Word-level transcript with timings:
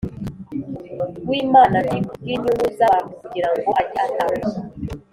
W 1.29 1.31
imana 1.43 1.77
t 1.87 1.89
ku 2.07 2.13
bw 2.19 2.21
inyungu 2.33 2.65
z 2.77 2.79
abantu 2.87 3.11
kugira 3.21 3.47
ngo 3.53 3.69
ajye 3.81 3.97
atanga 4.05 4.49